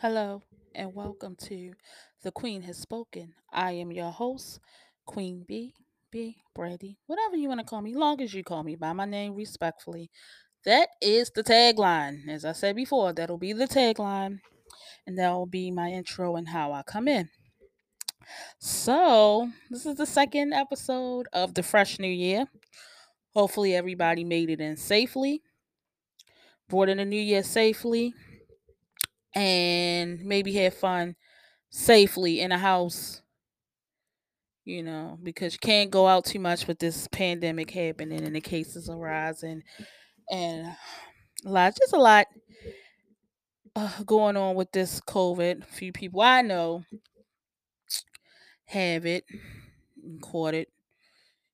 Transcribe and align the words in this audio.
Hello 0.00 0.40
and 0.74 0.94
welcome 0.94 1.36
to 1.36 1.74
The 2.22 2.30
Queen 2.30 2.62
Has 2.62 2.78
Spoken. 2.78 3.34
I 3.52 3.72
am 3.72 3.92
your 3.92 4.10
host, 4.10 4.58
Queen 5.04 5.44
B, 5.46 5.74
B, 6.10 6.38
Brady, 6.54 6.96
whatever 7.06 7.36
you 7.36 7.48
want 7.48 7.60
to 7.60 7.66
call 7.66 7.82
me, 7.82 7.94
long 7.94 8.18
as 8.22 8.32
you 8.32 8.42
call 8.42 8.62
me 8.62 8.76
by 8.76 8.94
my 8.94 9.04
name 9.04 9.34
respectfully. 9.34 10.10
That 10.64 10.88
is 11.02 11.30
the 11.34 11.44
tagline. 11.44 12.26
As 12.30 12.46
I 12.46 12.52
said 12.52 12.76
before, 12.76 13.12
that'll 13.12 13.36
be 13.36 13.52
the 13.52 13.66
tagline, 13.66 14.38
and 15.06 15.18
that'll 15.18 15.44
be 15.44 15.70
my 15.70 15.90
intro 15.90 16.34
and 16.36 16.48
how 16.48 16.72
I 16.72 16.82
come 16.82 17.06
in. 17.06 17.28
So, 18.58 19.50
this 19.68 19.84
is 19.84 19.96
the 19.96 20.06
second 20.06 20.54
episode 20.54 21.28
of 21.34 21.52
the 21.52 21.62
Fresh 21.62 21.98
New 21.98 22.08
Year. 22.08 22.46
Hopefully, 23.34 23.74
everybody 23.74 24.24
made 24.24 24.48
it 24.48 24.62
in 24.62 24.78
safely, 24.78 25.42
brought 26.70 26.88
in 26.88 26.96
the 26.96 27.04
new 27.04 27.20
year 27.20 27.42
safely, 27.42 28.14
and 29.34 30.24
maybe 30.24 30.52
have 30.54 30.74
fun 30.74 31.14
safely 31.70 32.40
in 32.40 32.50
a 32.52 32.58
house 32.58 33.22
you 34.64 34.82
know 34.82 35.18
because 35.22 35.54
you 35.54 35.58
can't 35.60 35.90
go 35.90 36.06
out 36.06 36.24
too 36.24 36.38
much 36.38 36.66
with 36.66 36.78
this 36.78 37.08
pandemic 37.08 37.70
happening 37.70 38.22
and 38.24 38.34
the 38.34 38.40
cases 38.40 38.88
are 38.88 38.98
rising 38.98 39.62
and 40.30 40.66
a 41.46 41.48
lot 41.48 41.76
just 41.76 41.92
a 41.92 41.98
lot 42.00 42.26
uh, 43.76 44.02
going 44.04 44.36
on 44.36 44.56
with 44.56 44.72
this 44.72 45.00
covid. 45.00 45.62
A 45.62 45.66
few 45.66 45.92
people 45.92 46.20
i 46.20 46.42
know 46.42 46.84
have 48.66 49.06
it 49.06 49.24
and 50.02 50.20
caught 50.20 50.54
it 50.54 50.68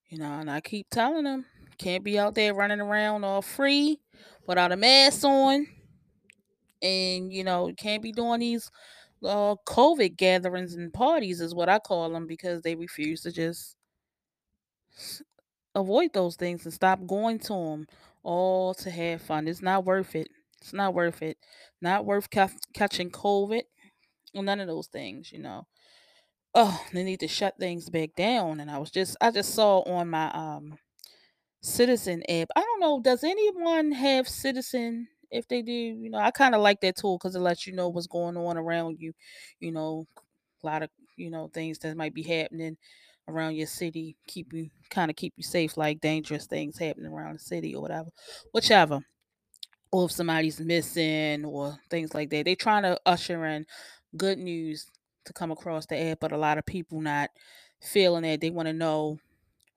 you 0.08 0.18
know 0.18 0.32
and 0.38 0.50
i 0.50 0.60
keep 0.60 0.88
telling 0.90 1.24
them 1.24 1.44
can't 1.78 2.04
be 2.04 2.18
out 2.18 2.34
there 2.34 2.54
running 2.54 2.80
around 2.80 3.24
all 3.24 3.42
free 3.42 4.00
without 4.46 4.72
a 4.72 4.76
mask 4.76 5.24
on 5.24 5.66
and 6.82 7.32
you 7.32 7.44
know 7.44 7.72
can't 7.76 8.02
be 8.02 8.12
doing 8.12 8.40
these 8.40 8.70
uh, 9.24 9.56
COVID 9.66 10.16
gatherings 10.16 10.74
and 10.74 10.92
parties 10.92 11.40
is 11.40 11.54
what 11.54 11.68
I 11.68 11.78
call 11.78 12.10
them 12.10 12.26
because 12.26 12.62
they 12.62 12.74
refuse 12.76 13.22
to 13.22 13.32
just 13.32 13.76
avoid 15.74 16.12
those 16.12 16.36
things 16.36 16.64
and 16.64 16.72
stop 16.74 17.06
going 17.06 17.38
to 17.38 17.52
them 17.52 17.86
all 18.22 18.74
to 18.74 18.90
have 18.90 19.22
fun. 19.22 19.46
It's 19.46 19.62
not 19.62 19.84
worth 19.84 20.14
it. 20.14 20.28
It's 20.60 20.72
not 20.72 20.94
worth 20.94 21.22
it. 21.22 21.38
Not 21.80 22.04
worth 22.04 22.30
ca- 22.30 22.48
catching 22.74 23.10
COVID 23.10 23.62
none 24.34 24.60
of 24.60 24.68
those 24.68 24.88
things, 24.88 25.32
you 25.32 25.38
know. 25.40 25.66
Oh, 26.54 26.84
they 26.92 27.04
need 27.04 27.20
to 27.20 27.28
shut 27.28 27.58
things 27.58 27.90
back 27.90 28.14
down. 28.16 28.60
And 28.60 28.70
I 28.70 28.78
was 28.78 28.90
just, 28.90 29.16
I 29.20 29.30
just 29.30 29.54
saw 29.54 29.80
on 29.80 30.10
my 30.10 30.30
um 30.32 30.78
Citizen 31.62 32.22
app. 32.30 32.48
I 32.56 32.60
don't 32.62 32.80
know. 32.80 33.00
Does 33.02 33.24
anyone 33.24 33.92
have 33.92 34.28
Citizen? 34.28 35.08
If 35.36 35.48
they 35.48 35.62
do, 35.62 35.72
you 35.72 36.10
know, 36.10 36.18
I 36.18 36.30
kind 36.30 36.54
of 36.54 36.60
like 36.60 36.80
that 36.80 36.96
tool 36.96 37.18
because 37.18 37.34
it 37.36 37.40
lets 37.40 37.66
you 37.66 37.72
know 37.74 37.88
what's 37.88 38.06
going 38.06 38.36
on 38.36 38.56
around 38.56 38.98
you. 39.00 39.12
You 39.60 39.72
know, 39.72 40.06
a 40.62 40.66
lot 40.66 40.82
of 40.82 40.90
you 41.16 41.30
know 41.30 41.48
things 41.52 41.78
that 41.80 41.96
might 41.96 42.14
be 42.14 42.22
happening 42.22 42.76
around 43.28 43.56
your 43.56 43.66
city. 43.66 44.16
Keep 44.26 44.52
you 44.52 44.70
kind 44.90 45.10
of 45.10 45.16
keep 45.16 45.34
you 45.36 45.42
safe, 45.42 45.76
like 45.76 46.00
dangerous 46.00 46.46
things 46.46 46.78
happening 46.78 47.12
around 47.12 47.34
the 47.34 47.40
city 47.40 47.74
or 47.74 47.82
whatever, 47.82 48.10
whichever. 48.52 49.00
Or 49.92 50.06
if 50.06 50.12
somebody's 50.12 50.60
missing 50.60 51.44
or 51.44 51.78
things 51.90 52.12
like 52.14 52.30
that. 52.30 52.44
they're 52.44 52.56
trying 52.56 52.82
to 52.82 52.98
usher 53.06 53.44
in 53.46 53.66
good 54.16 54.38
news 54.38 54.86
to 55.24 55.32
come 55.32 55.50
across 55.50 55.86
the 55.86 55.96
app, 56.10 56.20
but 56.20 56.32
a 56.32 56.36
lot 56.36 56.58
of 56.58 56.66
people 56.66 57.00
not 57.00 57.30
feeling 57.80 58.24
it. 58.24 58.40
They 58.40 58.50
want 58.50 58.66
to 58.66 58.72
know 58.72 59.18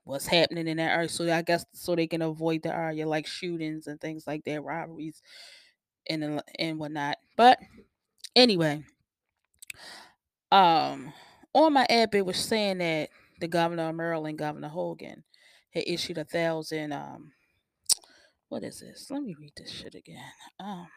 what's 0.10 0.28
happening 0.28 0.68
in 0.68 0.78
that 0.78 0.92
area. 0.92 1.10
So 1.10 1.32
I 1.32 1.42
guess 1.42 1.66
so 1.74 1.96
they 1.96 2.08
can 2.08 2.22
avoid 2.22 2.64
the 2.64 2.76
area 2.76 3.08
like 3.08 3.28
shootings 3.28 3.88
and 3.88 4.02
things 4.02 4.26
like 4.26 4.44
that, 4.46 4.64
robberies 4.64 5.22
and 6.10 6.42
and 6.58 6.80
whatnot. 6.80 7.18
But 7.38 7.60
anyway, 8.36 8.84
um, 10.52 11.14
on 11.54 11.74
my 11.74 11.86
app 11.90 12.16
it 12.16 12.26
was 12.26 12.38
saying 12.38 12.80
that 12.80 13.10
the 13.40 13.48
governor 13.48 13.90
of 13.90 13.96
Maryland, 13.96 14.38
Governor 14.38 14.68
Hogan, 14.68 15.24
had 15.74 15.84
issued 15.86 16.18
a 16.18 16.26
thousand 16.26 16.92
um 16.92 17.32
what 18.50 18.64
is 18.64 18.80
this? 18.80 19.12
Let 19.12 19.22
me 19.22 19.36
read 19.40 19.54
this 19.56 19.72
shit 19.72 19.94
again. 19.94 20.24
Um 20.60 20.88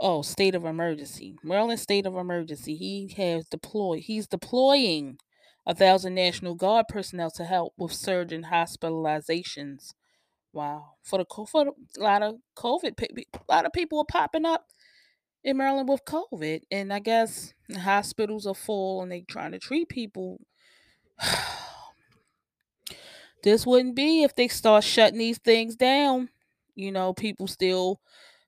oh, 0.00 0.22
state 0.22 0.54
of 0.54 0.64
emergency. 0.64 1.36
Maryland 1.42 1.80
state 1.80 2.06
of 2.06 2.14
emergency. 2.16 2.76
He 2.76 3.12
has 3.16 3.46
deployed 3.46 4.00
he's 4.00 4.28
deploying 4.28 5.18
a 5.66 5.74
thousand 5.74 6.14
National 6.14 6.54
Guard 6.54 6.86
personnel 6.88 7.30
to 7.32 7.44
help 7.44 7.74
with 7.76 7.92
surge 7.92 8.32
in 8.32 8.44
hospitalizations 8.44 9.92
Wow. 10.54 10.92
For 11.02 11.18
the 11.18 11.26
for 11.50 11.66
a 11.66 12.00
lot 12.00 12.22
of 12.22 12.36
COVID, 12.56 12.94
a 12.96 13.52
lot 13.52 13.66
of 13.66 13.72
people 13.72 13.98
are 13.98 14.04
popping 14.08 14.46
up 14.46 14.68
in 15.42 15.56
Maryland 15.56 15.88
with 15.88 16.04
COVID, 16.04 16.60
and 16.70 16.92
I 16.92 17.00
guess 17.00 17.52
the 17.68 17.80
hospitals 17.80 18.46
are 18.46 18.54
full 18.54 19.02
and 19.02 19.10
they're 19.10 19.22
trying 19.26 19.50
to 19.50 19.58
treat 19.58 19.88
people. 19.88 20.40
this 23.42 23.66
wouldn't 23.66 23.96
be 23.96 24.22
if 24.22 24.36
they 24.36 24.46
start 24.46 24.84
shutting 24.84 25.18
these 25.18 25.38
things 25.38 25.74
down. 25.74 26.28
You 26.76 26.92
know, 26.92 27.12
people 27.12 27.48
still 27.48 28.00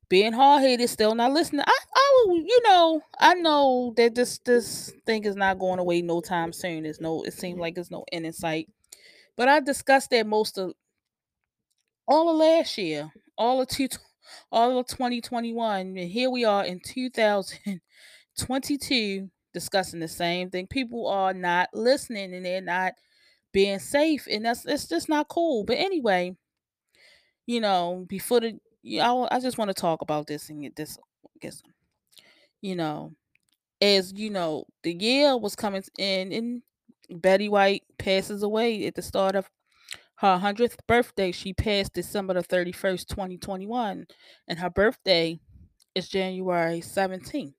being 0.09 0.33
hard 0.33 0.62
headed, 0.62 0.89
still 0.89 1.15
not 1.15 1.33
listening. 1.33 1.65
I, 1.67 1.78
I, 1.94 2.25
will- 2.27 2.37
you 2.37 2.61
know, 2.65 3.03
I 3.19 3.34
know 3.34 3.93
that 3.97 4.15
this 4.15 4.39
this 4.39 4.93
thing 5.05 5.25
is 5.25 5.37
not 5.37 5.59
going 5.59 5.81
away 5.81 6.03
no 6.03 6.21
time 6.21 6.53
soon. 6.53 6.84
There's 6.84 7.00
no, 7.00 7.22
it 7.22 7.33
seems 7.33 7.55
mm-hmm. 7.55 7.62
like 7.62 7.75
there's 7.75 7.91
no 7.91 8.05
end 8.12 8.27
in 8.27 8.33
sight. 8.33 8.69
But 9.37 9.49
I 9.49 9.59
discussed 9.61 10.11
that 10.11 10.27
most 10.27 10.59
of 10.59 10.72
all 12.06 12.28
of 12.31 12.37
last 12.37 12.78
year, 12.78 13.11
all 13.37 13.61
of 13.61 13.69
two, 13.69 13.89
all 14.50 14.78
of 14.78 14.87
2021, 14.87 15.81
and 15.81 15.99
here 15.99 16.31
we 16.31 16.45
are 16.45 16.65
in 16.65 16.81
2022 16.81 19.31
discussing 19.53 20.00
the 20.00 20.09
same 20.09 20.50
thing. 20.50 20.66
People 20.66 21.06
are 21.09 21.34
not 21.34 21.69
listening 21.72 22.34
and 22.34 22.45
they're 22.45 22.61
not 22.61 22.93
being 23.53 23.78
safe, 23.78 24.27
and 24.31 24.45
that's 24.45 24.66
it's 24.66 24.89
just 24.89 25.09
not 25.09 25.28
cool. 25.28 25.65
But 25.65 25.78
anyway, 25.78 26.37
you 27.47 27.61
know, 27.61 28.05
before 28.09 28.41
the, 28.41 28.59
yeah, 28.87 29.11
I, 29.11 29.37
I 29.37 29.41
just 29.41 29.59
want 29.59 29.69
to 29.69 29.75
talk 29.75 30.01
about 30.01 30.29
this 30.29 30.49
and 30.49 30.63
get 30.63 30.77
this, 30.77 30.97
guess, 31.41 31.61
you 32.61 32.77
know, 32.77 33.13
as 33.81 34.13
you 34.15 34.31
know, 34.31 34.65
the 34.85 34.95
year 34.95 35.37
was 35.37 35.57
coming 35.57 35.83
in, 35.99 36.33
and 36.33 36.63
Betty 37.21 37.49
White 37.49 37.83
passes 37.99 38.43
away 38.45 38.87
at 38.87 38.95
the 38.95 39.03
start 39.03 39.35
of 39.35 39.51
her 40.17 40.39
100th 40.39 40.77
birthday. 40.87 41.33
She 41.33 41.53
passed 41.53 41.95
December 41.95 42.35
the 42.35 42.43
31st, 42.43 43.09
2021, 43.09 44.07
and 44.47 44.59
her 44.59 44.71
birthday 44.71 45.41
is 45.95 46.09
January 46.09 46.81
17th. 46.81 47.55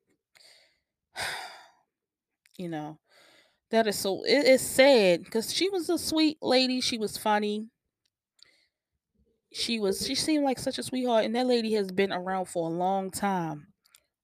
you 2.58 2.70
know, 2.70 3.00
that 3.70 3.86
is 3.86 4.00
so, 4.00 4.24
it 4.24 4.46
is 4.46 4.62
sad 4.62 5.26
because 5.26 5.54
she 5.54 5.70
was 5.70 5.90
a 5.90 5.98
sweet 5.98 6.38
lady. 6.42 6.80
She 6.80 6.98
was 6.98 7.18
funny. 7.18 7.68
She 9.58 9.80
was, 9.80 10.06
she 10.06 10.14
seemed 10.14 10.44
like 10.44 10.60
such 10.60 10.78
a 10.78 10.84
sweetheart, 10.84 11.26
and 11.26 11.36
that 11.36 11.48
lady 11.48 11.74
has 11.74 11.92
been 11.92 12.14
around 12.14 12.46
for 12.46 12.68
a 12.70 12.74
long 12.74 13.10
time. 13.10 13.74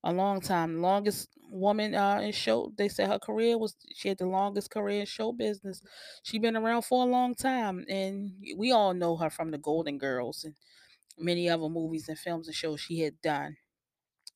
A 0.04 0.14
long 0.14 0.42
time. 0.42 0.82
Longest 0.82 1.30
woman 1.50 1.96
uh, 1.96 2.20
in 2.20 2.32
show. 2.34 2.72
They 2.78 2.88
said 2.88 3.08
her 3.10 3.18
career 3.20 3.58
was 3.58 3.76
she 3.96 4.10
had 4.10 4.20
the 4.20 4.28
longest 4.28 4.70
career 4.70 5.00
in 5.02 5.06
show 5.08 5.32
business. 5.32 5.82
She 6.22 6.38
been 6.38 6.56
around 6.56 6.84
for 6.84 7.04
a 7.04 7.10
long 7.10 7.34
time, 7.34 7.84
and 7.90 8.34
we 8.58 8.72
all 8.72 8.94
know 8.94 9.16
her 9.18 9.32
from 9.32 9.50
the 9.50 9.58
Golden 9.58 9.98
Girls 9.98 10.44
and 10.44 10.56
many 11.18 11.50
other 11.50 11.70
movies 11.70 12.10
and 12.10 12.20
films 12.20 12.48
and 12.48 12.56
shows 12.56 12.82
she 12.82 13.00
had 13.00 13.20
done. 13.22 13.58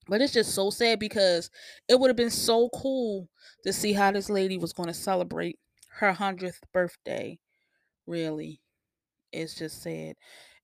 But 0.07 0.21
it's 0.21 0.33
just 0.33 0.55
so 0.55 0.69
sad 0.71 0.99
because 0.99 1.51
it 1.87 1.99
would 1.99 2.09
have 2.09 2.17
been 2.17 2.31
so 2.31 2.69
cool 2.69 3.29
to 3.63 3.73
see 3.73 3.93
how 3.93 4.11
this 4.11 4.29
lady 4.29 4.57
was 4.57 4.73
going 4.73 4.87
to 4.87 4.93
celebrate 4.93 5.59
her 5.99 6.09
100th 6.09 6.61
birthday. 6.73 7.39
Really. 8.07 8.61
It's 9.31 9.55
just 9.55 9.81
sad. 9.83 10.15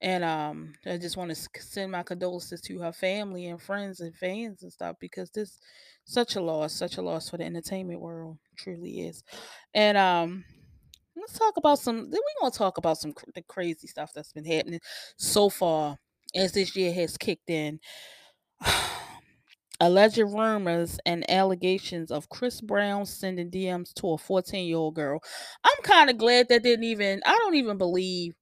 And 0.03 0.23
um 0.25 0.73
I 0.85 0.97
just 0.97 1.17
want 1.17 1.31
to 1.35 1.61
send 1.61 1.91
my 1.93 2.03
condolences 2.03 2.61
to 2.63 2.79
her 2.81 2.93
family 2.93 3.47
and 3.47 3.61
friends 3.61 4.01
and 4.01 4.15
fans 4.15 4.63
and 4.63 4.73
stuff 4.73 4.97
because 5.01 5.31
this 5.31 5.59
such 6.05 6.35
a 6.35 6.41
loss, 6.41 6.73
such 6.73 6.97
a 6.97 7.03
loss 7.03 7.29
for 7.31 7.37
the 7.37 7.45
entertainment 7.45 8.01
world. 8.01 8.37
Truly 8.57 9.07
is. 9.07 9.23
And 9.73 9.97
um 9.97 10.45
let's 11.15 11.39
talk 11.39 11.55
about 11.57 11.79
some 11.79 12.09
then 12.11 12.21
going 12.41 12.51
to 12.51 12.57
talk 12.57 12.77
about 12.77 12.97
some 12.99 13.13
cr- 13.13 13.31
the 13.35 13.43
crazy 13.43 13.87
stuff 13.87 14.11
that's 14.15 14.33
been 14.33 14.45
happening 14.45 14.81
so 15.17 15.49
far 15.49 15.97
as 16.35 16.53
this 16.53 16.75
year 16.75 16.93
has 16.93 17.17
kicked 17.17 17.49
in. 17.49 17.79
Alleged 19.79 20.19
rumors 20.19 20.99
and 21.05 21.29
allegations 21.29 22.11
of 22.11 22.29
Chris 22.29 22.61
Brown 22.61 23.05
sending 23.05 23.51
DMs 23.51 23.93
to 23.95 24.11
a 24.11 24.17
14 24.17 24.67
year 24.67 24.77
old 24.77 24.95
girl. 24.95 25.21
I'm 25.63 25.83
kind 25.83 26.09
of 26.09 26.17
glad 26.17 26.49
that 26.49 26.63
didn't 26.63 26.85
even, 26.85 27.21
I 27.25 27.35
don't 27.37 27.55
even 27.55 27.77
believe 27.77 28.35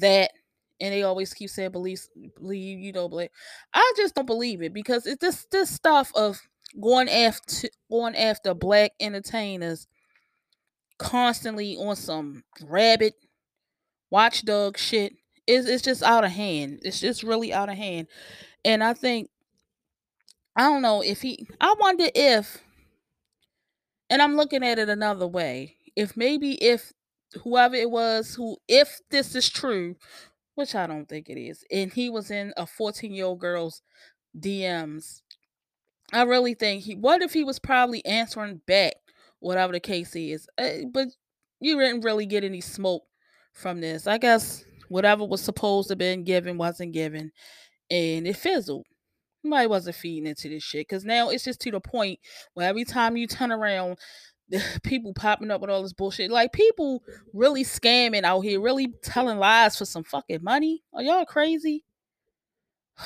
that. 0.00 0.32
And 0.80 0.92
they 0.92 1.02
always 1.02 1.32
keep 1.32 1.50
saying 1.50 1.72
believe, 1.72 2.02
believe, 2.36 2.78
you 2.80 2.92
know, 2.92 3.08
believe. 3.08 3.30
I 3.72 3.92
just 3.96 4.14
don't 4.14 4.26
believe 4.26 4.62
it 4.62 4.74
because 4.74 5.06
it's 5.06 5.20
this 5.20 5.46
this 5.50 5.70
stuff 5.70 6.12
of 6.14 6.40
going 6.80 7.08
after 7.08 7.68
going 7.90 8.16
after 8.16 8.54
black 8.54 8.92
entertainers 8.98 9.86
constantly 10.98 11.76
on 11.76 11.96
some 11.96 12.44
rabbit 12.62 13.14
watchdog 14.10 14.78
shit. 14.78 15.14
It's, 15.46 15.68
it's 15.68 15.82
just 15.82 16.02
out 16.02 16.24
of 16.24 16.30
hand. 16.32 16.80
It's 16.82 17.00
just 17.00 17.22
really 17.22 17.52
out 17.52 17.68
of 17.68 17.76
hand. 17.76 18.08
And 18.64 18.82
I 18.82 18.94
think 18.94 19.28
I 20.56 20.62
don't 20.62 20.82
know 20.82 21.02
if 21.02 21.22
he. 21.22 21.46
I 21.60 21.74
wonder 21.78 22.06
if, 22.14 22.62
and 24.08 24.22
I'm 24.22 24.36
looking 24.36 24.64
at 24.64 24.78
it 24.78 24.88
another 24.88 25.26
way. 25.26 25.76
If 25.96 26.16
maybe 26.16 26.52
if 26.62 26.92
whoever 27.42 27.74
it 27.74 27.90
was 27.90 28.34
who, 28.34 28.56
if 28.68 29.00
this 29.10 29.34
is 29.34 29.50
true, 29.50 29.96
which 30.54 30.74
I 30.74 30.86
don't 30.86 31.08
think 31.08 31.28
it 31.28 31.38
is, 31.38 31.64
and 31.70 31.92
he 31.92 32.10
was 32.10 32.30
in 32.30 32.52
a 32.56 32.66
14 32.66 33.12
year 33.12 33.26
old 33.26 33.40
girl's 33.40 33.82
DMs, 34.38 35.22
I 36.12 36.22
really 36.22 36.54
think 36.54 36.84
he. 36.84 36.94
What 36.94 37.22
if 37.22 37.32
he 37.32 37.44
was 37.44 37.58
probably 37.58 38.04
answering 38.04 38.60
back, 38.66 38.94
whatever 39.40 39.72
the 39.72 39.80
case 39.80 40.14
is? 40.14 40.48
Uh, 40.58 40.86
but 40.92 41.08
you 41.60 41.78
didn't 41.78 42.04
really 42.04 42.26
get 42.26 42.44
any 42.44 42.60
smoke 42.60 43.04
from 43.52 43.80
this. 43.80 44.06
I 44.06 44.18
guess 44.18 44.64
whatever 44.88 45.24
was 45.24 45.40
supposed 45.40 45.88
to 45.88 45.92
have 45.92 45.98
been 45.98 46.24
given 46.24 46.58
wasn't 46.58 46.92
given, 46.92 47.32
and 47.90 48.26
it 48.26 48.36
fizzled. 48.36 48.86
Nobody 49.42 49.66
wasn't 49.66 49.96
feeding 49.96 50.26
into 50.26 50.48
this 50.48 50.62
shit 50.62 50.88
because 50.88 51.04
now 51.04 51.28
it's 51.28 51.44
just 51.44 51.60
to 51.60 51.70
the 51.70 51.80
point 51.80 52.18
where 52.54 52.68
every 52.68 52.84
time 52.84 53.16
you 53.16 53.26
turn 53.26 53.52
around, 53.52 53.98
people 54.82 55.12
popping 55.14 55.50
up 55.50 55.60
with 55.60 55.70
all 55.70 55.82
this 55.82 55.92
bullshit. 55.92 56.30
Like 56.30 56.52
people 56.52 57.02
really 57.32 57.64
scamming 57.64 58.24
out 58.24 58.40
here, 58.40 58.60
really 58.60 58.92
telling 59.02 59.38
lies 59.38 59.76
for 59.76 59.84
some 59.84 60.04
fucking 60.04 60.42
money. 60.42 60.82
Are 60.92 61.02
y'all 61.02 61.24
crazy? 61.24 61.84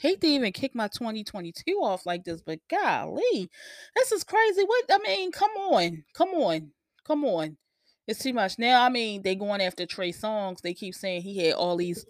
Hate 0.00 0.20
to 0.20 0.28
even 0.28 0.52
kick 0.52 0.76
my 0.76 0.86
2022 0.86 1.72
off 1.82 2.06
like 2.06 2.22
this, 2.22 2.40
but 2.40 2.60
golly, 2.70 3.50
this 3.96 4.12
is 4.12 4.22
crazy. 4.22 4.62
What 4.62 4.84
I 4.92 4.98
mean, 4.98 5.32
come 5.32 5.50
on, 5.50 6.04
come 6.14 6.28
on, 6.28 6.70
come 7.04 7.24
on. 7.24 7.56
It's 8.06 8.20
too 8.20 8.32
much. 8.32 8.60
Now, 8.60 8.84
I 8.84 8.90
mean, 8.90 9.22
they 9.22 9.34
going 9.34 9.60
after 9.60 9.86
Trey 9.86 10.12
Songz. 10.12 10.60
They 10.60 10.72
keep 10.72 10.94
saying 10.94 11.22
he 11.22 11.44
had 11.44 11.54
all 11.54 11.76
these 11.76 12.06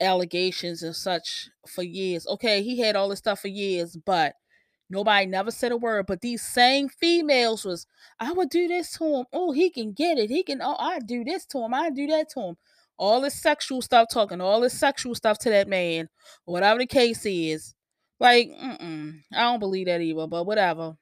allegations 0.00 0.82
and 0.82 0.94
such 0.94 1.48
for 1.68 1.82
years. 1.82 2.26
Okay, 2.26 2.62
he 2.62 2.80
had 2.80 2.96
all 2.96 3.08
this 3.08 3.20
stuff 3.20 3.40
for 3.40 3.48
years, 3.48 3.96
but 4.04 4.34
nobody 4.90 5.26
never 5.26 5.50
said 5.50 5.72
a 5.72 5.76
word. 5.76 6.06
But 6.06 6.20
these 6.20 6.42
same 6.42 6.88
females 6.88 7.64
was, 7.64 7.86
I 8.18 8.32
would 8.32 8.50
do 8.50 8.68
this 8.68 8.92
to 8.98 9.04
him. 9.04 9.24
Oh, 9.32 9.52
he 9.52 9.70
can 9.70 9.92
get 9.92 10.18
it. 10.18 10.30
He 10.30 10.42
can. 10.42 10.60
Oh, 10.62 10.76
I 10.78 11.00
do 11.00 11.24
this 11.24 11.46
to 11.46 11.58
him. 11.58 11.74
I 11.74 11.90
do 11.90 12.06
that 12.08 12.28
to 12.30 12.40
him. 12.40 12.56
All 12.98 13.20
this 13.20 13.40
sexual 13.40 13.80
stuff, 13.80 14.08
talking 14.12 14.40
all 14.40 14.60
this 14.60 14.78
sexual 14.78 15.14
stuff 15.14 15.38
to 15.38 15.50
that 15.50 15.68
man, 15.68 16.08
whatever 16.44 16.80
the 16.80 16.86
case 16.86 17.24
is. 17.24 17.74
Like, 18.18 18.50
mm-mm, 18.50 19.20
I 19.32 19.40
don't 19.42 19.60
believe 19.60 19.86
that 19.86 20.02
either. 20.02 20.26
But 20.26 20.44
whatever. 20.44 20.96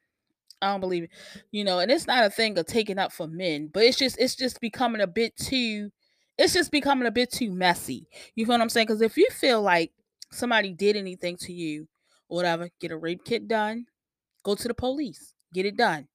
I 0.62 0.72
don't 0.72 0.80
believe 0.80 1.04
it. 1.04 1.10
You 1.50 1.64
know, 1.64 1.78
and 1.80 1.90
it's 1.90 2.06
not 2.06 2.24
a 2.24 2.30
thing 2.30 2.58
of 2.58 2.66
taking 2.66 2.98
up 2.98 3.12
for 3.12 3.26
men, 3.26 3.70
but 3.72 3.84
it's 3.84 3.98
just 3.98 4.18
it's 4.18 4.36
just 4.36 4.60
becoming 4.60 5.00
a 5.00 5.06
bit 5.06 5.36
too 5.36 5.90
it's 6.38 6.52
just 6.52 6.70
becoming 6.70 7.08
a 7.08 7.10
bit 7.10 7.32
too 7.32 7.50
messy. 7.50 8.06
You 8.36 8.46
feel 8.46 8.54
what 8.54 8.60
I'm 8.60 8.68
saying? 8.68 8.86
Because 8.86 9.02
if 9.02 9.16
you 9.16 9.26
feel 9.30 9.60
like 9.60 9.90
somebody 10.30 10.72
did 10.72 10.96
anything 10.96 11.36
to 11.38 11.52
you 11.52 11.88
whatever, 12.28 12.70
get 12.80 12.92
a 12.92 12.96
rape 12.96 13.24
kit 13.24 13.48
done, 13.48 13.86
go 14.44 14.54
to 14.54 14.68
the 14.68 14.74
police, 14.74 15.34
get 15.52 15.66
it 15.66 15.76
done. 15.76 16.08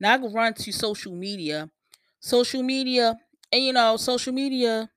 Not 0.00 0.20
go 0.20 0.30
run 0.30 0.54
to 0.54 0.72
social 0.72 1.12
media. 1.12 1.70
Social 2.20 2.62
media, 2.62 3.16
and 3.52 3.64
you 3.64 3.72
know, 3.72 3.96
social 3.96 4.32
media 4.32 4.90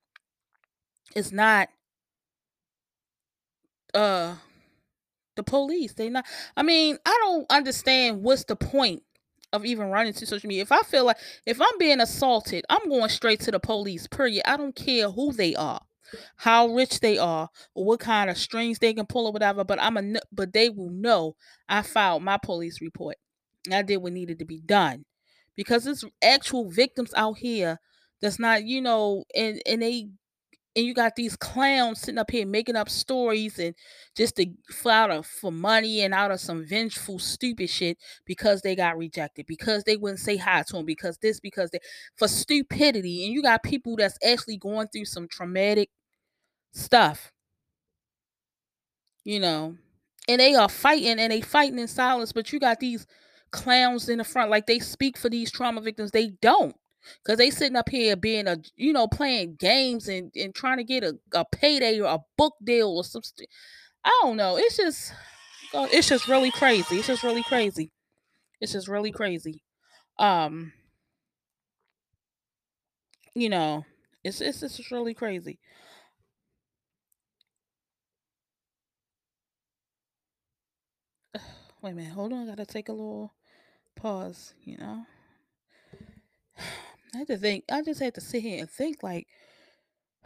is 1.16 1.32
not 1.32 1.70
uh 3.94 4.36
the 5.36 5.44
police. 5.44 5.94
They 5.94 6.10
not 6.10 6.26
I 6.56 6.64
mean, 6.64 6.98
I 7.06 7.18
don't 7.24 7.46
understand 7.50 8.24
what's 8.24 8.46
the 8.46 8.56
point 8.56 9.04
of 9.54 9.66
even 9.66 9.88
running 9.88 10.14
to 10.14 10.26
social 10.26 10.48
media. 10.48 10.64
If 10.64 10.72
I 10.72 10.82
feel 10.82 11.06
like 11.06 11.18
if 11.46 11.62
I'm 11.62 11.78
being 11.78 12.00
assaulted, 12.02 12.66
I'm 12.70 12.90
going 12.90 13.10
straight 13.10 13.42
to 13.42 13.52
the 13.52 13.60
police. 13.60 14.08
Period. 14.08 14.44
I 14.50 14.58
don't 14.58 14.76
care 14.76 15.10
who 15.12 15.34
they 15.34 15.56
are, 15.56 15.82
how 16.38 16.68
rich 16.68 17.00
they 17.00 17.18
are, 17.18 17.50
or 17.74 17.86
what 17.86 18.00
kind 18.00 18.30
of 18.30 18.38
strings 18.38 18.80
they 18.80 18.94
can 18.94 19.06
pull 19.06 19.28
or 19.28 19.31
whatever. 19.34 19.63
But 19.63 19.81
I'm 19.81 19.98
a 19.98 20.19
but 20.31 20.54
they 20.54 20.69
will 20.69 20.90
know 20.90 21.36
I 21.68 21.81
filed 21.81 22.24
my 22.24 22.38
police 22.38 22.81
report. 22.81 23.18
I 23.72 23.81
did 23.81 23.98
what 23.98 24.13
needed 24.13 24.40
to 24.40 24.46
be 24.46 24.62
done 24.62 25.06
because 25.56 25.88
it's 25.88 26.04
actual 26.24 26.69
victims 26.69 27.13
out 27.16 27.38
here 27.40 27.80
that's 28.22 28.40
not 28.40 28.63
you 28.63 28.81
know 28.81 29.24
and 29.36 29.62
and 29.66 29.81
they 29.81 30.10
and 30.75 30.86
you 30.86 30.94
got 30.94 31.16
these 31.16 31.38
clowns 31.38 32.02
sitting 32.02 32.18
up 32.18 32.30
here 32.31 32.46
making 32.46 32.75
up 32.75 32.90
stories 32.90 33.58
and 33.60 33.74
just 34.16 34.36
to 34.36 34.46
out 34.86 35.10
of 35.10 35.25
for 35.25 35.51
money 35.51 36.01
and 36.01 36.13
out 36.13 36.31
of 36.31 36.40
some 36.40 36.66
vengeful 36.66 37.18
stupid 37.18 37.69
shit 37.69 37.98
because 38.25 38.62
they 38.62 38.75
got 38.75 38.98
rejected 38.98 39.46
because 39.46 39.84
they 39.86 39.96
wouldn't 39.96 40.19
say 40.19 40.36
hi 40.38 40.63
to 40.63 40.74
them 40.74 40.86
because 40.86 41.18
this 41.19 41.40
because 41.40 41.72
they 41.72 41.80
for 42.18 42.28
stupidity 42.28 43.25
and 43.25 43.34
you 43.34 43.42
got 43.42 43.63
people 43.63 43.96
that's 43.96 44.18
actually 44.25 44.58
going 44.58 44.88
through 44.88 45.06
some 45.06 45.28
traumatic 45.28 45.90
stuff. 46.75 47.33
You 49.24 49.39
know 49.39 49.75
and 50.27 50.42
they 50.42 50.56
are 50.56 50.69
fighting 50.69 51.19
and 51.19 51.31
they 51.31 51.42
fighting 51.42 51.80
in 51.80 51.88
silence 51.88 52.33
but 52.33 52.51
you 52.54 52.60
got 52.60 52.80
these 52.81 53.07
clowns 53.51 54.10
in 54.10 54.19
the 54.19 54.25
front 54.25 54.51
like 54.51 54.68
they 54.68 54.80
speak 54.80 55.18
for 55.18 55.30
these 55.30 55.51
trauma 55.51 55.81
victims 55.81 56.12
they 56.12 56.30
don't 56.42 56.75
because 57.24 57.38
they 57.39 57.50
sitting 57.50 57.77
up 57.77 57.89
here 57.89 58.16
being 58.18 58.48
a 58.48 58.57
you 58.75 58.94
know 58.94 59.07
playing 59.07 59.56
games 59.56 60.10
and, 60.10 60.31
and 60.36 60.54
trying 60.56 60.77
to 60.77 60.83
get 60.83 61.04
a, 61.04 61.18
a 61.33 61.45
payday 61.45 62.00
or 62.01 62.07
a 62.07 62.19
book 62.38 62.56
deal 62.63 62.89
or 62.89 63.06
something 63.06 63.48
i 64.06 64.19
don't 64.24 64.38
know 64.38 64.57
it's 64.57 64.77
just 64.77 65.13
it's 65.75 66.10
just 66.10 66.27
really 66.27 66.51
crazy 66.51 66.98
it's 66.98 67.07
just 67.07 67.24
really 67.24 67.44
crazy 67.44 67.92
it's 68.62 68.74
just 68.74 68.88
really 68.89 69.12
crazy 69.12 69.63
um 70.19 70.74
you 73.33 73.50
know 73.50 73.86
it's 74.24 74.42
it's, 74.42 74.63
it's 74.63 74.77
just 74.77 74.92
really 74.92 75.13
crazy 75.13 75.60
wait 81.86 81.92
a 81.92 81.96
minute 81.96 82.14
hold 82.14 82.34
on 82.34 82.44
i 82.44 82.46
gotta 82.46 82.66
take 82.66 82.90
a 82.90 82.92
little 82.92 83.32
pause 83.96 84.54
you 84.64 84.78
know 84.78 85.06
i 87.16 87.24
to 87.24 87.38
think 87.38 87.64
i 87.72 87.82
just 87.82 88.02
had 88.02 88.14
to 88.14 88.22
sit 88.22 88.42
here 88.42 88.60
and 88.60 88.70
think 88.70 89.04
like 89.04 89.28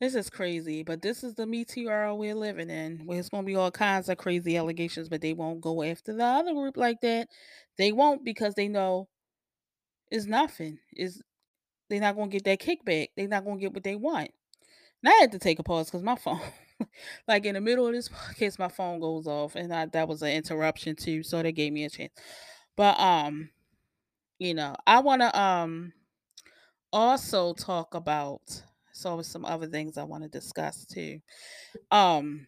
This 0.00 0.16
is 0.16 0.28
crazy, 0.28 0.82
but 0.82 1.02
this 1.02 1.22
is 1.22 1.34
the 1.34 1.46
Me 1.46 1.64
Too 1.64 1.88
era 1.88 2.14
we're 2.14 2.34
living 2.34 2.68
in, 2.68 3.06
where 3.06 3.18
it's 3.18 3.28
gonna 3.28 3.46
be 3.46 3.54
all 3.54 3.70
kinds 3.70 4.08
of 4.08 4.18
crazy 4.18 4.56
allegations, 4.56 5.08
but 5.08 5.20
they 5.20 5.32
won't 5.32 5.60
go 5.60 5.82
after 5.82 6.12
the 6.12 6.24
other 6.24 6.52
group 6.52 6.76
like 6.76 7.00
that. 7.00 7.28
They 7.78 7.92
won't 7.92 8.24
because 8.24 8.54
they 8.54 8.68
know 8.68 9.08
it's 10.10 10.26
nothing. 10.26 10.78
Is 10.94 11.22
they're 11.88 12.00
not 12.00 12.16
gonna 12.16 12.28
get 12.28 12.44
that 12.44 12.60
kickback. 12.60 13.08
They're 13.16 13.28
not 13.28 13.44
gonna 13.44 13.60
get 13.60 13.72
what 13.72 13.84
they 13.84 13.96
want. 13.96 14.32
And 15.02 15.12
I 15.12 15.12
had 15.20 15.32
to 15.32 15.38
take 15.38 15.58
a 15.58 15.62
pause 15.62 15.86
because 15.86 16.02
my 16.02 16.16
phone, 16.16 16.40
like 17.28 17.44
in 17.46 17.54
the 17.54 17.60
middle 17.60 17.86
of 17.86 17.92
this 17.94 18.08
podcast, 18.10 18.58
my 18.58 18.68
phone 18.68 19.00
goes 19.00 19.26
off, 19.26 19.56
and 19.56 19.72
I, 19.72 19.86
that 19.86 20.08
was 20.08 20.22
an 20.22 20.30
interruption 20.30 20.96
too. 20.96 21.22
So 21.22 21.42
they 21.42 21.52
gave 21.52 21.72
me 21.72 21.84
a 21.84 21.90
chance. 21.90 22.12
But 22.76 22.98
um, 22.98 23.50
you 24.38 24.54
know, 24.54 24.76
I 24.86 25.00
wanna 25.00 25.30
um 25.34 25.92
also 26.92 27.52
talk 27.54 27.94
about 27.94 28.62
so 28.92 29.20
some 29.22 29.44
other 29.44 29.66
things 29.66 29.98
I 29.98 30.04
want 30.04 30.22
to 30.22 30.28
discuss 30.28 30.86
too. 30.86 31.20
Um, 31.90 32.46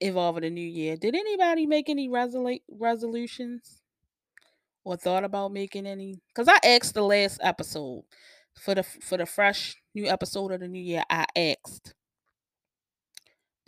involving 0.00 0.42
the 0.42 0.50
new 0.50 0.66
year. 0.66 0.96
Did 0.96 1.14
anybody 1.14 1.66
make 1.66 1.88
any 1.88 2.08
resolu- 2.08 2.62
resolutions 2.70 3.82
or 4.84 4.96
thought 4.96 5.24
about 5.24 5.52
making 5.52 5.86
any? 5.86 6.20
Because 6.28 6.48
I 6.48 6.58
asked 6.66 6.94
the 6.94 7.02
last 7.02 7.38
episode 7.42 8.04
for 8.54 8.74
the 8.74 8.82
for 8.82 9.16
the 9.16 9.26
fresh 9.26 9.76
new 9.94 10.06
episode 10.06 10.52
of 10.52 10.60
the 10.60 10.68
new 10.68 10.82
year. 10.82 11.02
I 11.10 11.26
asked, 11.36 11.94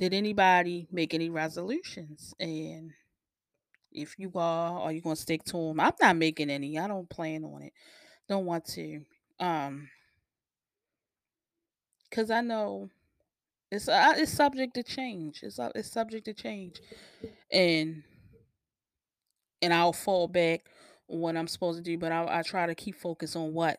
did 0.01 0.15
anybody 0.15 0.89
make 0.91 1.13
any 1.13 1.29
resolutions? 1.29 2.35
And 2.41 2.93
if 3.93 4.19
you 4.19 4.33
are, 4.35 4.81
are 4.81 4.93
you 4.93 5.03
gonna 5.03 5.15
stick 5.15 5.45
to 5.45 5.53
them? 5.59 5.79
I'm 5.79 5.93
not 6.01 6.17
making 6.17 6.49
any. 6.49 6.79
I 6.79 6.89
don't 6.89 7.09
plan 7.09 7.45
on 7.45 7.63
it. 7.63 7.75
Don't 8.27 8.47
want 8.47 8.65
to. 8.69 9.03
Um, 9.39 9.91
because 12.09 12.31
I 12.31 12.41
know 12.41 12.89
it's 13.71 13.89
uh, 13.89 14.15
it's 14.17 14.33
subject 14.33 14.73
to 14.75 14.83
change. 14.83 15.41
It's 15.43 15.59
uh, 15.59 15.71
it's 15.75 15.93
subject 15.93 16.25
to 16.25 16.33
change, 16.33 16.81
and 17.53 18.03
and 19.61 19.75
I'll 19.75 19.93
fall 19.93 20.29
back 20.29 20.63
on 21.11 21.21
what 21.21 21.37
I'm 21.37 21.47
supposed 21.47 21.77
to 21.77 21.85
do. 21.85 21.99
But 21.99 22.11
I 22.11 22.39
I 22.39 22.43
try 22.43 22.67
to 22.67 22.75
keep 22.75 22.97
focus 22.97 23.37
on 23.37 23.53
what 23.53 23.79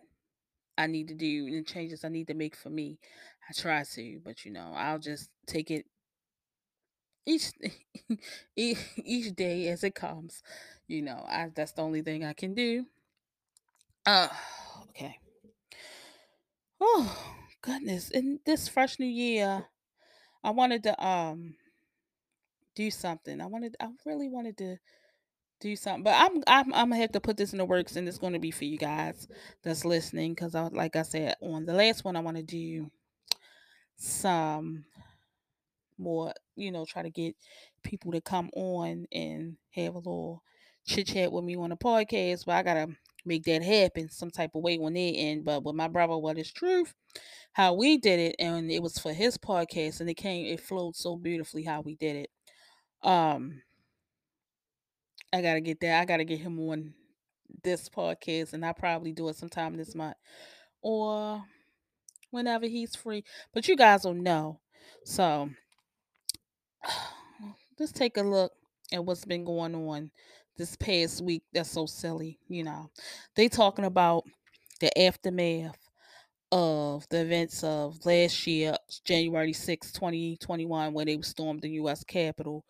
I 0.78 0.86
need 0.86 1.08
to 1.08 1.16
do 1.16 1.48
and 1.48 1.66
changes 1.66 2.06
I 2.06 2.10
need 2.10 2.28
to 2.28 2.36
make 2.36 2.56
for 2.56 2.70
me. 2.70 3.00
I 3.50 3.60
try 3.60 3.84
to, 3.96 4.22
but 4.24 4.46
you 4.46 4.52
know, 4.52 4.72
I'll 4.76 5.00
just 5.00 5.32
take 5.48 5.72
it 5.72 5.86
each 7.26 7.52
each, 8.56 9.36
day 9.36 9.68
as 9.68 9.84
it 9.84 9.96
comes. 9.96 10.44
You 10.88 11.02
know, 11.02 11.26
I 11.28 11.50
that's 11.54 11.74
the 11.74 11.82
only 11.82 12.02
thing 12.02 12.24
I 12.24 12.34
can 12.34 12.54
do. 12.54 12.86
Uh 14.06 14.28
okay. 14.90 15.18
Oh 16.80 17.34
goodness. 17.62 18.10
In 18.10 18.40
this 18.46 18.68
fresh 18.68 19.00
new 19.00 19.06
year, 19.06 19.66
I 20.44 20.52
wanted 20.52 20.84
to 20.84 21.06
um 21.06 21.56
do 22.76 22.92
something. 22.92 23.42
I 23.42 23.46
wanted 23.46 23.76
I 23.80 23.90
really 24.06 24.30
wanted 24.30 24.58
to 24.58 24.78
do 25.60 25.76
something. 25.76 26.04
But 26.04 26.16
I'm 26.18 26.44
I'm 26.48 26.74
I'm 26.74 26.90
gonna 26.90 26.98
have 26.98 27.12
to 27.14 27.22
put 27.22 27.38
this 27.38 27.54
in 27.54 27.60
the 27.60 27.66
works 27.66 27.96
and 27.96 28.08
it's 28.08 28.18
gonna 28.18 28.40
be 28.40 28.52
for 28.52 28.66
you 28.66 28.78
guys 28.78 29.28
that's 29.64 29.86
listening 29.86 30.34
because 30.34 30.56
I 30.56 30.68
like 30.68 30.96
I 30.96 31.04
said 31.04 31.36
on 31.42 31.66
the 31.66 31.74
last 31.74 32.04
one 32.04 32.16
I 32.16 32.22
want 32.22 32.38
to 32.38 32.44
do 32.44 32.90
some 33.96 34.86
more, 36.02 36.34
you 36.56 36.72
know, 36.72 36.86
try 36.86 37.04
to 37.04 37.10
get 37.10 37.36
people 37.84 38.12
to 38.12 38.22
come 38.22 38.50
on 38.56 39.06
and 39.12 39.58
have 39.72 39.96
a 39.96 40.00
little 40.00 40.44
chit 40.86 41.08
chat 41.08 41.32
with 41.32 41.44
me 41.44 41.56
on 41.56 41.70
the 41.70 41.78
podcast. 41.78 42.46
But 42.46 42.56
I 42.56 42.64
gotta 42.64 42.88
make 43.26 43.44
that 43.46 43.64
happen 43.64 44.10
some 44.10 44.32
type 44.32 44.52
of 44.56 44.64
way 44.64 44.78
when 44.78 44.94
they 44.94 45.14
end. 45.14 45.46
But 45.46 45.64
with 45.64 45.76
my 45.76 45.88
brother, 45.88 46.18
what 46.18 46.38
is 46.38 46.52
truth? 46.52 46.94
How 47.54 47.74
we 47.74 47.98
did 47.98 48.20
it, 48.20 48.36
and 48.40 48.72
it 48.72 48.82
was 48.82 48.98
for 48.98 49.14
his 49.14 49.38
podcast, 49.38 50.02
and 50.02 50.10
it 50.10 50.16
came, 50.16 50.46
it 50.46 50.62
flowed 50.62 50.96
so 50.96 51.16
beautifully 51.18 51.64
how 51.64 51.82
we 51.82 51.96
did 51.96 52.16
it. 52.16 52.30
Um, 53.08 53.62
I 55.34 55.42
gotta 55.42 55.62
get 55.62 55.80
that. 55.82 56.02
I 56.02 56.06
gotta 56.06 56.26
get 56.26 56.40
him 56.40 56.60
on 56.60 56.94
this 57.64 57.90
podcast, 57.90 58.54
and 58.54 58.66
I 58.66 58.74
probably 58.74 59.12
do 59.12 59.30
it 59.30 59.36
sometime 59.36 59.76
this 59.78 59.96
month 59.96 60.18
or 60.82 61.44
whenever 62.32 62.66
he's 62.68 62.96
free. 62.96 63.24
But 63.54 63.68
you 63.68 63.76
guys 63.76 64.06
will 64.06 64.14
know. 64.14 64.60
So 65.06 65.50
let's 67.82 67.92
take 67.92 68.16
a 68.18 68.22
look 68.22 68.52
at 68.94 69.04
what's 69.04 69.26
been 69.26 69.44
going 69.44 69.74
on 69.74 70.12
this 70.56 70.76
past 70.76 71.20
week. 71.24 71.42
That's 71.52 71.72
so 71.72 71.88
silly, 71.88 72.38
you 72.48 72.64
know. 72.64 72.92
They 73.36 73.50
talking 73.50 73.86
about 73.86 74.24
the 74.80 74.96
aftermath 75.00 75.80
of 76.52 77.08
the 77.10 77.22
events 77.22 77.64
of 77.64 78.06
last 78.06 78.46
year, 78.46 78.76
January 79.04 79.54
6, 79.54 79.92
2021, 79.94 80.94
when 80.94 81.08
they 81.08 81.20
stormed 81.22 81.64
the 81.64 81.70
US 81.70 82.04
Capitol. 82.04 82.64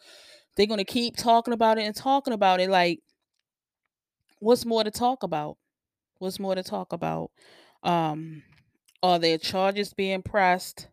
They're 0.56 0.66
gonna 0.66 0.86
keep 0.86 1.18
talking 1.18 1.54
about 1.54 1.78
it 1.78 1.84
and 1.84 1.96
talking 1.96 2.34
about 2.34 2.62
it. 2.62 2.70
Like, 2.70 3.02
what's 4.40 4.66
more 4.66 4.86
to 4.86 4.92
talk 4.92 5.24
about? 5.24 5.58
What's 6.20 6.40
more 6.40 6.56
to 6.56 6.64
talk 6.64 6.94
about? 6.94 7.32
Um, 7.84 8.44
are 9.04 9.20
there 9.20 9.38
charges 9.38 9.94
being 9.94 10.22
pressed? 10.22 10.88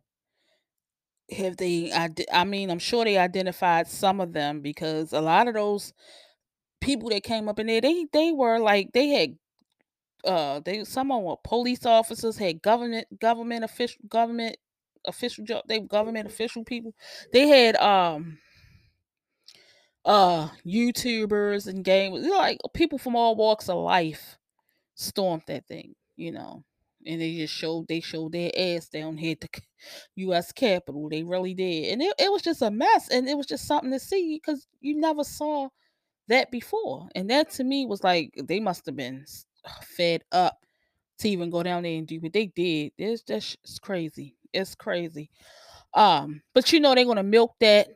Have 1.37 1.59
they? 1.59 1.93
I, 1.93 2.09
I 2.33 2.45
mean, 2.45 2.71
I'm 2.71 2.79
sure 2.79 3.05
they 3.05 3.19
identified 3.19 3.87
some 3.87 4.21
of 4.21 4.33
them 4.33 4.61
because 4.61 5.13
a 5.13 5.21
lot 5.21 5.47
of 5.47 5.55
those 5.55 5.93
people 6.81 7.11
that 7.11 7.25
came 7.25 7.49
up 7.49 7.59
in 7.59 7.67
there, 7.69 7.81
they 7.81 8.07
they 8.13 8.33
were 8.33 8.59
like 8.61 8.93
they 8.93 9.09
had 9.09 9.39
uh 10.25 10.61
they 10.61 10.85
some 10.85 11.13
of 11.13 11.19
them 11.19 11.25
were 11.27 11.37
police 11.45 11.87
officers, 11.87 12.39
had 12.39 12.63
government 12.63 13.07
government 13.21 13.65
official 13.65 14.01
government 14.09 14.57
official 15.07 15.45
job, 15.45 15.65
they 15.69 15.81
government 15.81 16.27
official 16.29 16.65
people. 16.65 16.95
They 17.33 17.49
had 17.49 17.77
um 17.77 18.39
uh 20.05 20.49
YouTubers 20.67 21.67
and 21.67 21.85
game 21.85 22.13
like 22.15 22.59
people 22.75 22.99
from 22.99 23.17
all 23.17 23.37
walks 23.37 23.69
of 23.69 23.77
life 23.77 24.39
stormed 24.97 25.45
that 25.49 25.67
thing, 25.67 25.97
you 26.17 26.33
know. 26.33 26.65
And 27.09 27.21
they 27.23 27.37
just 27.37 27.55
showed 27.55 27.89
they 27.89 28.01
showed 28.01 28.33
their 28.33 28.53
ass 28.57 28.89
down 28.91 29.19
here 29.19 29.33
at 29.33 29.43
the 29.43 29.51
US 30.17 30.53
Capitol. 30.53 31.09
They 31.11 31.25
really 31.25 31.55
did. 31.55 31.93
And 31.93 32.03
it, 32.03 32.15
it 32.21 32.33
was 32.33 32.43
just 32.43 32.63
a 32.63 32.71
mess. 32.71 33.09
And 33.11 33.29
it 33.29 33.37
was 33.37 33.47
just 33.47 33.67
something 33.67 33.93
to 33.93 34.01
see 34.01 34.41
because 34.45 34.69
you 34.81 35.01
never 35.01 35.25
saw 35.25 35.71
that 36.29 36.51
before. 36.51 37.09
And 37.15 37.31
that 37.31 37.51
to 37.53 37.65
me 37.65 37.87
was 37.87 38.05
like 38.05 38.35
they 38.45 38.61
must 38.61 38.87
have 38.87 38.97
been 38.97 39.25
fed 39.83 40.23
up 40.33 40.59
to 41.21 41.29
even 41.29 41.51
go 41.51 41.63
down 41.63 41.83
there 41.85 41.99
and 41.99 42.07
do 42.07 42.21
what 42.21 42.33
they 42.33 42.47
did. 42.47 42.93
It's 42.99 43.23
just 43.23 43.57
it's 43.65 43.79
crazy. 43.79 44.37
It's 44.53 44.75
crazy. 44.75 45.31
Um, 45.95 46.43
but 46.55 46.73
you 46.73 46.81
know 46.81 46.95
they're 46.95 47.05
gonna 47.05 47.23
milk 47.23 47.55
that 47.61 47.89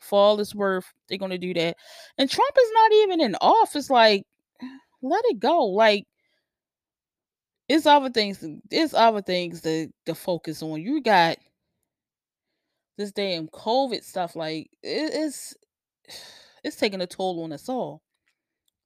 for 0.00 0.18
all 0.18 0.40
it's 0.40 0.54
worth. 0.54 0.86
They're 1.08 1.18
gonna 1.18 1.38
do 1.38 1.54
that. 1.54 1.76
And 2.18 2.30
Trump 2.30 2.56
is 2.60 2.70
not 2.74 2.92
even 2.94 3.20
in 3.20 3.36
office. 3.40 3.90
Like, 3.90 4.24
let 5.02 5.24
it 5.26 5.40
go. 5.40 5.66
Like, 5.66 6.06
it's 7.68 7.86
other 7.86 8.10
things. 8.10 8.44
It's 8.70 8.94
other 8.94 9.22
things 9.22 9.60
to 9.62 9.88
to 10.06 10.14
focus 10.14 10.62
on. 10.62 10.80
You 10.82 11.00
got 11.02 11.38
this 12.98 13.12
damn 13.12 13.48
COVID 13.48 14.02
stuff. 14.04 14.36
Like, 14.36 14.70
it, 14.82 15.10
it's 15.14 15.54
it's 16.64 16.76
taking 16.76 17.00
a 17.00 17.06
toll 17.06 17.42
on 17.44 17.52
us 17.52 17.68
all. 17.68 18.02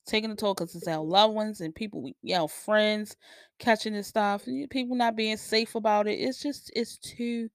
Taking 0.06 0.30
a 0.30 0.36
toll 0.36 0.54
because 0.54 0.74
it's 0.74 0.86
our 0.86 1.02
loved 1.02 1.34
ones 1.34 1.60
and 1.60 1.74
people, 1.74 2.08
you 2.22 2.36
know, 2.36 2.46
friends 2.46 3.16
catching 3.58 3.92
this 3.92 4.06
stuff. 4.06 4.44
People 4.70 4.94
not 4.96 5.16
being 5.16 5.36
safe 5.36 5.74
about 5.74 6.06
it. 6.06 6.20
It's 6.20 6.40
just 6.40 6.70
it's 6.76 6.96
too 6.98 7.48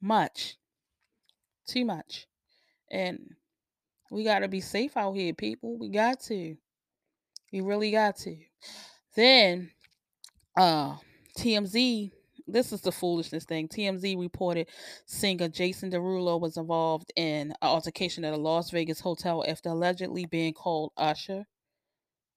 much. 0.00 0.56
Too 1.66 1.84
much. 1.84 2.26
And 2.90 3.18
we 4.10 4.24
got 4.24 4.40
to 4.40 4.48
be 4.48 4.60
safe 4.60 4.96
out 4.96 5.12
here, 5.12 5.34
people. 5.34 5.78
We 5.78 5.88
got 5.90 6.20
to. 6.24 6.56
We 7.52 7.60
really 7.60 7.90
got 7.90 8.16
to. 8.18 8.36
Then, 9.14 9.70
uh, 10.56 10.96
TMZ, 11.38 12.10
this 12.46 12.72
is 12.72 12.80
the 12.82 12.92
foolishness 12.92 13.44
thing. 13.44 13.68
TMZ 13.68 14.18
reported 14.18 14.68
singer 15.06 15.48
Jason 15.48 15.90
Derulo 15.90 16.40
was 16.40 16.56
involved 16.56 17.12
in 17.16 17.50
an 17.50 17.56
altercation 17.62 18.24
at 18.24 18.34
a 18.34 18.36
Las 18.36 18.70
Vegas 18.70 19.00
hotel 19.00 19.44
after 19.46 19.70
allegedly 19.70 20.26
being 20.26 20.52
called 20.52 20.92
Usher. 20.96 21.44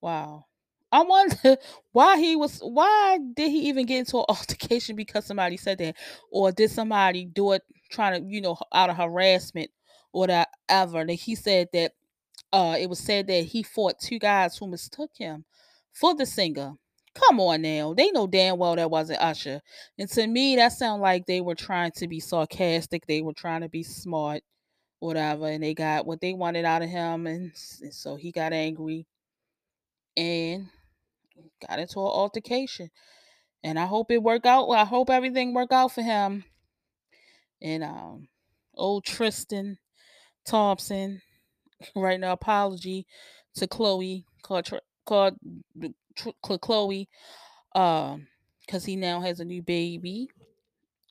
Wow. 0.01 0.45
I 0.91 1.01
wonder 1.03 1.57
why 1.91 2.19
he 2.19 2.35
was 2.35 2.59
why 2.59 3.19
did 3.35 3.49
he 3.49 3.67
even 3.69 3.85
get 3.85 3.99
into 3.99 4.19
an 4.19 4.25
altercation 4.29 4.95
because 4.95 5.25
somebody 5.25 5.57
said 5.57 5.79
that? 5.79 5.95
Or 6.31 6.51
did 6.51 6.71
somebody 6.71 7.25
do 7.25 7.53
it 7.53 7.63
trying 7.91 8.21
to, 8.23 8.29
you 8.29 8.41
know, 8.41 8.57
out 8.73 8.89
of 8.89 8.97
harassment 8.97 9.71
or 10.13 10.21
whatever? 10.21 11.05
That 11.05 11.13
he 11.13 11.35
said 11.35 11.69
that 11.73 11.93
uh 12.53 12.77
it 12.79 12.89
was 12.89 12.99
said 12.99 13.27
that 13.27 13.43
he 13.45 13.63
fought 13.63 13.99
two 13.99 14.19
guys 14.19 14.57
who 14.57 14.67
mistook 14.67 15.11
him 15.17 15.45
for 15.93 16.15
the 16.15 16.25
singer. 16.25 16.73
Come 17.15 17.39
on 17.39 17.61
now. 17.61 17.93
They 17.93 18.11
know 18.11 18.27
damn 18.27 18.57
well 18.57 18.75
that 18.75 18.91
wasn't 18.91 19.21
Usher. 19.21 19.61
And 19.97 20.09
to 20.11 20.27
me, 20.27 20.57
that 20.57 20.73
sounded 20.73 21.01
like 21.01 21.25
they 21.25 21.41
were 21.41 21.55
trying 21.55 21.91
to 21.95 22.07
be 22.07 22.19
sarcastic. 22.19 23.07
They 23.07 23.21
were 23.21 23.33
trying 23.33 23.61
to 23.61 23.69
be 23.69 23.83
smart, 23.83 24.43
whatever. 24.99 25.47
And 25.47 25.63
they 25.63 25.73
got 25.73 26.05
what 26.05 26.19
they 26.19 26.33
wanted 26.33 26.65
out 26.65 26.81
of 26.81 26.89
him. 26.89 27.25
And, 27.25 27.53
and 27.81 27.93
so 27.93 28.17
he 28.17 28.31
got 28.31 28.51
angry 28.51 29.07
and 30.17 30.67
got 31.67 31.79
into 31.79 31.99
an 31.99 32.05
altercation. 32.05 32.89
And 33.63 33.79
I 33.79 33.85
hope 33.85 34.11
it 34.11 34.21
worked 34.21 34.45
out. 34.45 34.69
I 34.69 34.85
hope 34.85 35.09
everything 35.09 35.53
worked 35.53 35.73
out 35.73 35.93
for 35.93 36.01
him. 36.01 36.43
And 37.61 37.83
um 37.83 38.27
old 38.75 39.05
Tristan 39.05 39.77
Thompson 40.45 41.21
writing 41.95 42.23
an 42.23 42.29
apology 42.29 43.07
to 43.55 43.67
Khloe. 43.67 44.25
called 44.43 44.69
called 45.05 45.35
Khloe 46.15 47.07
um 47.75 48.27
because 48.61 48.85
he 48.85 48.95
now 48.95 49.21
has 49.21 49.39
a 49.39 49.45
new 49.45 49.61
baby 49.61 50.29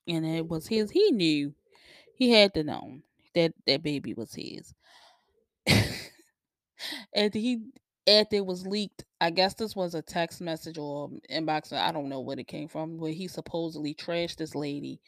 and 0.08 0.26
it 0.26 0.48
was 0.48 0.66
his 0.66 0.90
he 0.90 1.10
knew 1.12 1.54
he 2.16 2.30
had 2.30 2.54
to 2.54 2.64
know 2.64 2.98
that 3.34 3.52
that 3.66 3.82
baby 3.82 4.14
was 4.14 4.34
his. 4.34 4.74
And 7.14 7.32
he 7.34 7.60
after 8.06 8.36
it 8.36 8.44
was 8.44 8.66
leaked 8.66 9.04
i 9.22 9.30
guess 9.30 9.54
this 9.54 9.74
was 9.74 9.94
a 9.94 10.02
text 10.02 10.42
message 10.42 10.76
or 10.76 11.08
inbox 11.30 11.72
i 11.72 11.90
don't 11.90 12.10
know 12.10 12.20
where 12.20 12.38
it 12.38 12.46
came 12.46 12.68
from 12.68 12.98
where 12.98 13.12
he 13.12 13.26
supposedly 13.26 13.94
trashed 13.94 14.36
this 14.36 14.54
lady 14.54 15.00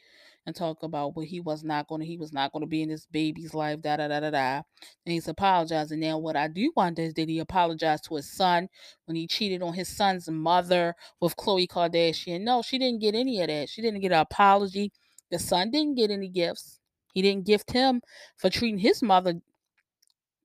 and 0.47 0.55
talk 0.55 0.83
about 0.83 1.17
what 1.17 1.27
he 1.27 1.41
was 1.41 1.65
not 1.65 1.89
going 1.89 2.01
to 2.01 2.07
he 2.07 2.17
was 2.17 2.33
not 2.33 2.53
going 2.53 2.63
to 2.63 2.69
be 2.69 2.83
in 2.83 2.89
this 2.89 3.07
baby's 3.07 3.53
life 3.53 3.83
da 3.83 3.97
da 3.97 4.09
da 4.09 4.21
da 4.21 4.31
da 4.31 4.55
and 4.57 4.65
he's 5.13 5.29
apologizing. 5.29 6.01
Now 6.01 6.19
what 6.19 6.37
i 6.37 6.49
do 6.49 6.73
wonder 6.77 7.03
is 7.03 7.15
did 7.15 7.29
he 7.29 7.41
apologize 7.41 8.01
to 8.03 8.15
his 8.15 8.31
son 8.31 8.69
when 9.07 9.17
he 9.17 9.27
cheated 9.27 9.63
on 9.63 9.75
his 9.75 9.89
son's 9.89 10.29
mother 10.29 10.95
with 11.21 11.37
Khloe 11.37 11.69
Kardashian? 11.69 12.43
No 12.43 12.63
she 12.63 12.79
didn't 12.79 13.01
get 13.01 13.15
any 13.15 13.41
of 13.41 13.49
that. 13.49 13.69
She 13.69 13.83
didn't 13.83 14.01
get 14.01 14.13
an 14.13 14.19
apology. 14.19 14.93
The 15.31 15.39
son 15.39 15.71
didn't 15.71 15.97
get 15.97 16.11
any 16.11 16.29
gifts. 16.29 16.79
He 17.13 17.23
didn't 17.23 17.47
gift 17.47 17.73
him 17.73 18.03
for 18.37 18.49
treating 18.49 18.79
his 18.79 19.03
mother 19.03 19.41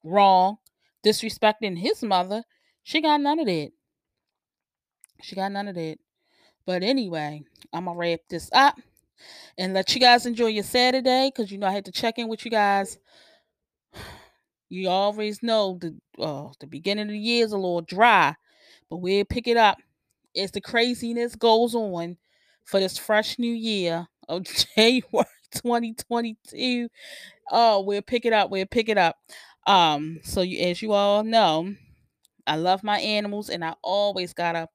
wrong 0.03 0.57
disrespecting 1.05 1.77
his 1.77 2.03
mother. 2.03 2.43
She 2.83 3.01
got 3.01 3.21
none 3.21 3.39
of 3.39 3.45
that. 3.45 3.71
She 5.21 5.35
got 5.35 5.51
none 5.51 5.67
of 5.67 5.75
that. 5.75 5.97
But 6.65 6.83
anyway 6.83 7.43
i'm 7.73 7.85
gonna 7.85 7.97
wrap 7.97 8.19
this 8.29 8.49
up 8.53 8.75
and 9.57 9.73
let 9.73 9.93
you 9.93 10.01
guys 10.01 10.25
enjoy 10.25 10.47
your 10.47 10.63
Saturday 10.63 11.31
because 11.33 11.51
you 11.51 11.57
know 11.57 11.67
I 11.67 11.71
had 11.71 11.85
to 11.85 11.91
check 11.91 12.17
in 12.17 12.27
with 12.27 12.45
you 12.45 12.51
guys. 12.51 12.97
You 14.69 14.89
always 14.89 15.43
know 15.43 15.77
the 15.81 15.95
uh, 16.21 16.49
the 16.59 16.67
beginning 16.67 17.07
of 17.07 17.11
the 17.11 17.19
year 17.19 17.43
is 17.45 17.51
a 17.51 17.57
little 17.57 17.81
dry, 17.81 18.35
but 18.89 18.97
we'll 18.97 19.25
pick 19.25 19.47
it 19.47 19.57
up 19.57 19.77
as 20.35 20.51
the 20.51 20.61
craziness 20.61 21.35
goes 21.35 21.75
on 21.75 22.17
for 22.65 22.79
this 22.79 22.97
fresh 22.97 23.37
new 23.37 23.53
year 23.53 24.07
of 24.29 24.43
January 24.75 25.27
2022. 25.55 26.89
Oh, 27.51 27.81
we'll 27.81 28.01
pick 28.01 28.25
it 28.25 28.33
up. 28.33 28.49
We'll 28.49 28.65
pick 28.65 28.87
it 28.87 28.97
up. 28.97 29.17
Um, 29.67 30.19
so 30.23 30.41
you 30.41 30.59
as 30.59 30.81
you 30.81 30.93
all 30.93 31.23
know, 31.23 31.75
I 32.47 32.55
love 32.55 32.83
my 32.83 32.99
animals 32.99 33.49
and 33.49 33.63
I 33.63 33.75
always 33.81 34.33
gotta, 34.33 34.69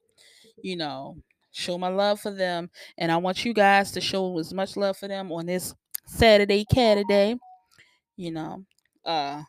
you 0.62 0.76
know, 0.76 1.16
show 1.56 1.78
my 1.78 1.88
love 1.88 2.20
for 2.20 2.30
them. 2.30 2.70
And 2.98 3.10
I 3.10 3.16
want 3.16 3.44
you 3.44 3.54
guys 3.54 3.92
to 3.92 4.00
show 4.00 4.38
as 4.38 4.52
much 4.52 4.76
love 4.76 4.96
for 4.96 5.08
them 5.08 5.32
on 5.32 5.46
this 5.46 5.74
Saturday 6.06 6.64
Day. 6.70 7.36
You 8.16 8.30
know, 8.32 8.64
uh, 9.04 9.42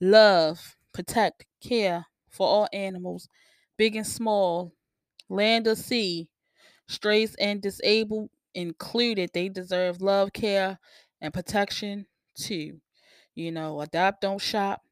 love, 0.00 0.76
protect, 0.92 1.46
care 1.62 2.06
for 2.30 2.46
all 2.46 2.68
animals, 2.72 3.28
big 3.76 3.96
and 3.96 4.06
small, 4.06 4.72
land 5.28 5.66
or 5.66 5.76
sea, 5.76 6.28
strays 6.88 7.34
and 7.36 7.62
disabled 7.62 8.30
included. 8.54 9.30
They 9.32 9.48
deserve 9.48 10.00
love, 10.02 10.32
care, 10.32 10.78
and 11.20 11.34
protection 11.34 12.06
too. 12.34 12.80
You 13.34 13.52
know, 13.52 13.80
adopt, 13.80 14.22
don't 14.22 14.40
shop. 14.40 14.82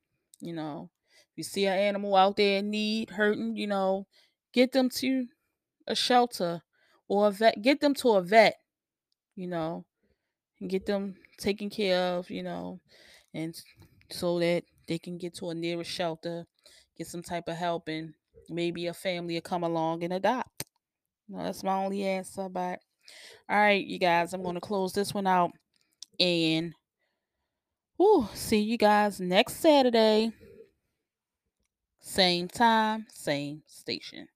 You 0.41 0.53
know, 0.53 0.91
you 1.37 1.43
see 1.45 1.67
an 1.67 1.79
animal 1.79 2.17
out 2.17 2.37
there 2.37 2.59
in 2.59 2.71
need, 2.71 3.11
hurting, 3.11 3.57
you 3.57 3.67
know, 3.67 4.07
get 4.53 4.73
them 4.73 4.89
to 4.91 5.27
a 5.87 5.95
shelter 5.95 6.63
or 7.09 7.29
a 7.29 7.31
vet. 7.31 7.63
Get 7.63 7.81
them 7.81 7.95
to 7.95 8.11
a 8.11 8.23
vet. 8.23 8.57
You 9.35 9.49
know, 9.49 9.85
and 10.61 10.71
get 10.71 10.87
them 10.87 11.17
taken 11.39 11.69
care 11.71 12.01
of. 12.01 12.31
You 12.31 12.43
know, 12.43 12.81
and 13.35 13.55
so 14.11 14.39
that 14.39 14.65
they 14.89 14.99
can 14.99 15.19
get 15.19 15.35
to 15.37 15.51
a 15.51 15.55
nearest 15.55 15.91
shelter, 15.91 16.47
get 16.97 17.07
some 17.07 17.23
type 17.23 17.49
of 17.49 17.57
help, 17.57 17.89
and 17.89 18.15
maybe 18.49 18.87
a 18.87 18.95
family 18.95 19.35
will 19.35 19.41
come 19.41 19.65
along 19.65 20.05
and 20.05 20.13
adopt. 20.13 20.65
No, 21.29 21.43
that's 21.43 21.65
my 21.65 21.85
only 21.85 22.05
answer. 22.05 22.49
But 22.49 22.81
all 23.49 23.59
right, 23.59 23.85
you 23.85 23.99
guys, 23.99 24.33
I'm 24.33 24.43
going 24.43 24.55
to 24.55 24.61
close 24.61 24.93
this 24.93 25.15
one 25.15 25.27
out 25.27 25.51
and 26.19 26.73
whew, 27.97 28.29
see 28.35 28.61
you 28.61 28.79
guys 28.79 29.21
next 29.21 29.57
Saturday. 29.57 30.33
Same 32.01 32.49
time, 32.49 33.07
same 33.11 33.63
station. 33.67 34.29